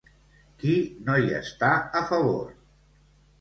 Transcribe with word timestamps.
Qui 0.61 0.77
no 1.09 1.17
hi 1.25 1.29
està 1.41 1.69
a 2.01 2.03
favor? 2.13 2.49